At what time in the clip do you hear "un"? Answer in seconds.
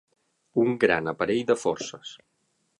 0.63-0.71